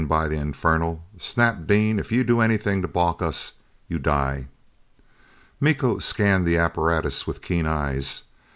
[0.07, 3.51] By the infernal, Snap Dean, if you do anything to balk us,
[3.87, 4.47] you die!"
[5.59, 8.23] Miko scanned the apparatus with keen eyes.